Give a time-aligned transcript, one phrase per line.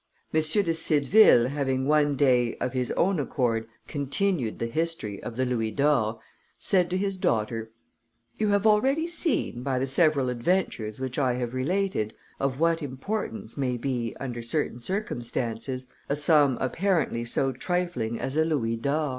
[0.33, 5.69] de Cideville having one day, of his own accord, continued the history of the louis
[5.69, 6.19] d'or,
[6.57, 7.69] said to his daughter,
[8.35, 13.57] You have already seen, by the several adventures which I have related, of what importance
[13.59, 19.09] may be, under certain circumstances, a sum apparently so trifling as a louis d'or.